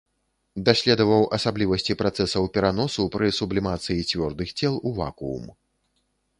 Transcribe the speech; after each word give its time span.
Даследаваў 0.69 1.21
асаблівасці 1.37 1.97
працэсаў 2.01 2.43
пераносу 2.57 3.07
пры 3.19 3.27
сублімацыі 3.43 4.09
цвёрдых 4.11 4.49
цел 4.59 4.73
у 4.87 4.99
вакуум. 5.01 5.45